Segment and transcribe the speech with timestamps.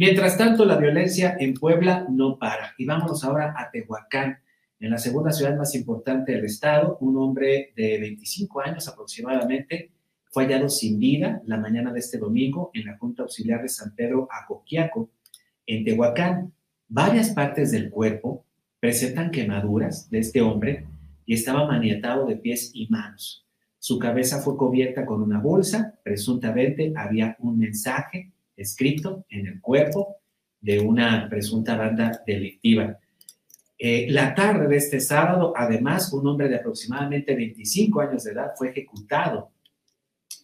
[0.00, 2.72] Mientras tanto, la violencia en Puebla no para.
[2.78, 4.38] Y vámonos ahora a Tehuacán,
[4.78, 6.96] en la segunda ciudad más importante del estado.
[7.02, 9.92] Un hombre de 25 años aproximadamente
[10.30, 13.94] fue hallado sin vida la mañana de este domingo en la Junta Auxiliar de San
[13.94, 15.10] Pedro Acoquiaco,
[15.66, 16.54] en Tehuacán.
[16.88, 18.46] Varias partes del cuerpo
[18.80, 20.86] presentan quemaduras de este hombre
[21.26, 23.46] y estaba maniatado de pies y manos.
[23.78, 30.16] Su cabeza fue cubierta con una bolsa, presuntamente había un mensaje escrito en el cuerpo
[30.60, 32.98] de una presunta banda delictiva.
[33.78, 38.52] Eh, la tarde de este sábado, además, un hombre de aproximadamente 25 años de edad
[38.56, 39.50] fue ejecutado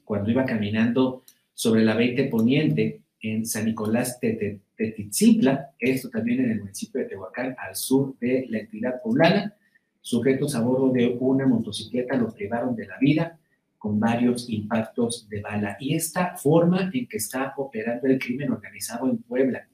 [0.04, 6.52] cuando iba caminando sobre la 20 Poniente en San Nicolás de Tetzitla, esto también en
[6.52, 9.54] el municipio de Tehuacán, al sur de la entidad poblana.
[10.00, 13.38] Sujetos a bordo de una motocicleta lo privaron de la vida
[13.86, 15.76] con varios impactos de bala.
[15.78, 19.68] Y esta forma en que está operando el crimen organizado en Puebla,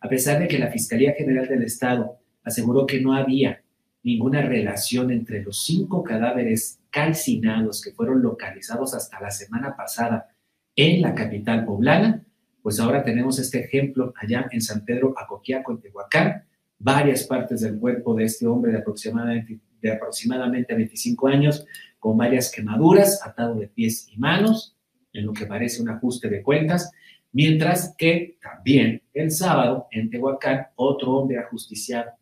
[0.00, 3.62] a pesar de que la Fiscalía General del Estado aseguró que no había
[4.02, 10.30] ninguna relación entre los cinco cadáveres calcinados que fueron localizados hasta la semana pasada
[10.74, 12.24] en la capital poblana,
[12.62, 16.44] pues ahora tenemos este ejemplo allá en San Pedro Acoquiaco, en Tehuacán,
[16.78, 21.66] varias partes del cuerpo de este hombre de aproximadamente, de aproximadamente 25 años
[21.98, 24.76] con varias quemaduras, atado de pies y manos,
[25.12, 26.90] en lo que parece un ajuste de cuentas,
[27.32, 32.12] mientras que también el sábado en Tehuacán otro hombre ajusticiado,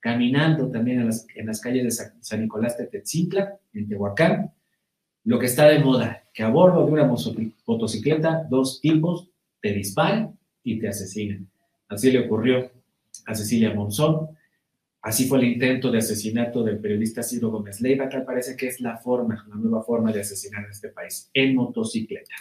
[0.00, 1.90] caminando también en las, en las calles de
[2.20, 4.52] San, Nicolás de Tetzintla, en Tehuacán,
[5.24, 7.10] lo que está de moda, que a bordo de una
[7.66, 11.48] motocicleta dos tipos te disparan y te asesinan.
[11.88, 12.70] Así le ocurrió
[13.26, 14.28] a Cecilia Monzón,
[15.04, 18.80] Así fue el intento de asesinato del periodista Ciro Gómez Leiva, que parece que es
[18.80, 22.34] la forma, la nueva forma de asesinar en este país, en motocicleta.